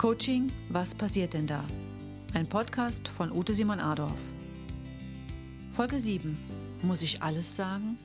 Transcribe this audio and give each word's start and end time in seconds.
Coaching, 0.00 0.50
was 0.70 0.94
passiert 0.94 1.34
denn 1.34 1.46
da? 1.46 1.62
Ein 2.32 2.48
Podcast 2.48 3.06
von 3.06 3.30
Ute 3.30 3.52
Simon 3.52 3.80
Adorf. 3.80 4.16
Folge 5.74 6.00
7. 6.00 6.38
Muss 6.80 7.02
ich 7.02 7.20
alles 7.20 7.54
sagen? 7.54 7.98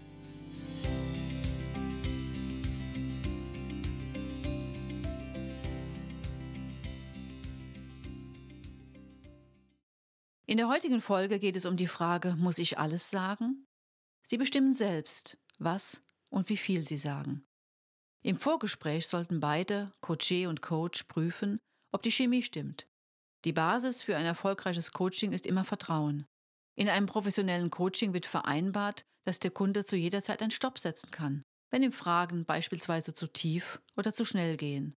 In 10.46 10.57
der 10.57 10.68
heutigen 10.68 11.00
Folge 11.00 11.39
geht 11.39 11.56
es 11.56 11.64
um 11.64 11.78
die 11.78 11.87
Frage, 11.87 12.36
muss 12.37 12.57
ich 12.57 12.78
alles 12.78 13.09
sagen? 13.09 13.68
Sie 14.28 14.36
bestimmen 14.36 14.73
selbst, 14.73 15.37
was 15.59 16.01
und 16.28 16.50
wie 16.50 16.57
viel 16.57 16.86
Sie 16.86 16.98
sagen. 16.98 17.46
Im 18.21 18.36
Vorgespräch 18.36 19.07
sollten 19.07 19.39
beide, 19.39 19.93
Coaché 20.01 20.50
und 20.50 20.62
Coach, 20.62 21.04
prüfen, 21.04 21.62
ob 21.96 22.04
die 22.04 22.12
Chemie 22.12 22.44
stimmt. 22.44 22.88
Die 23.46 23.54
Basis 23.54 24.02
für 24.02 24.18
ein 24.18 24.26
erfolgreiches 24.26 24.92
Coaching 24.92 25.32
ist 25.32 25.46
immer 25.46 25.64
Vertrauen. 25.64 26.26
In 26.78 26.90
einem 26.90 27.06
professionellen 27.06 27.70
Coaching 27.70 28.14
wird 28.14 28.26
vereinbart, 28.26 29.06
dass 29.24 29.40
der 29.40 29.52
Kunde 29.52 29.86
zu 29.86 29.96
jeder 29.96 30.21
Zeit 30.21 30.42
einen 30.42 30.52
Stopp 30.52 30.78
setzen 30.78 31.10
kann, 31.10 31.42
wenn 31.71 31.84
ihm 31.84 31.94
Fragen 31.94 32.44
beispielsweise 32.44 33.14
zu 33.14 33.28
tief 33.28 33.81
oder 33.95 34.12
zu 34.12 34.26
schnell 34.26 34.58
gehen. 34.58 34.94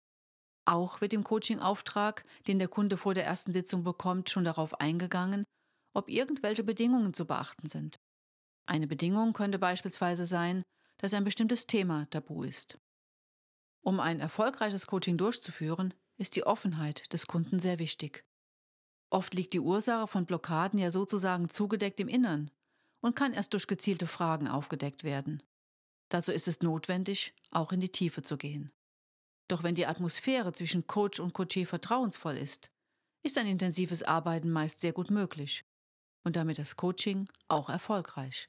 Auch 0.64 1.02
wird 1.02 1.12
im 1.12 1.22
Coaching-Auftrag, 1.22 2.24
den 2.46 2.58
der 2.58 2.68
Kunde 2.68 2.96
vor 2.96 3.12
der 3.12 3.26
ersten 3.26 3.52
Sitzung 3.52 3.84
bekommt, 3.84 4.30
schon 4.30 4.44
darauf 4.44 4.80
eingegangen, 4.80 5.44
ob 5.92 6.08
irgendwelche 6.08 6.64
Bedingungen 6.64 7.12
zu 7.12 7.26
beachten 7.26 7.68
sind. 7.68 7.96
Eine 8.64 8.86
Bedingung 8.86 9.34
könnte 9.34 9.58
beispielsweise 9.58 10.24
sein, 10.24 10.62
dass 10.96 11.12
ein 11.12 11.24
bestimmtes 11.24 11.66
Thema 11.66 12.06
tabu 12.08 12.42
ist. 12.42 12.78
Um 13.84 14.00
ein 14.00 14.18
erfolgreiches 14.18 14.86
Coaching 14.86 15.18
durchzuführen, 15.18 15.92
ist 16.18 16.36
die 16.36 16.46
Offenheit 16.46 17.12
des 17.12 17.26
Kunden 17.26 17.60
sehr 17.60 17.78
wichtig. 17.78 18.24
Oft 19.10 19.34
liegt 19.34 19.52
die 19.52 19.60
Ursache 19.60 20.08
von 20.08 20.26
Blockaden 20.26 20.78
ja 20.78 20.90
sozusagen 20.90 21.48
zugedeckt 21.48 22.00
im 22.00 22.08
Innern 22.08 22.50
und 23.00 23.14
kann 23.14 23.32
erst 23.32 23.52
durch 23.52 23.66
gezielte 23.66 24.06
Fragen 24.06 24.48
aufgedeckt 24.48 25.04
werden. 25.04 25.42
Dazu 26.08 26.32
ist 26.32 26.48
es 26.48 26.60
notwendig, 26.60 27.34
auch 27.50 27.72
in 27.72 27.80
die 27.80 27.90
Tiefe 27.90 28.22
zu 28.22 28.36
gehen. 28.36 28.72
Doch 29.48 29.62
wenn 29.62 29.74
die 29.74 29.86
Atmosphäre 29.86 30.52
zwischen 30.52 30.86
Coach 30.86 31.20
und 31.20 31.34
Coaché 31.34 31.66
vertrauensvoll 31.66 32.36
ist, 32.36 32.70
ist 33.22 33.38
ein 33.38 33.46
intensives 33.46 34.02
Arbeiten 34.02 34.50
meist 34.50 34.80
sehr 34.80 34.92
gut 34.92 35.10
möglich 35.10 35.64
und 36.24 36.36
damit 36.36 36.58
das 36.58 36.76
Coaching 36.76 37.28
auch 37.48 37.68
erfolgreich. 37.68 38.48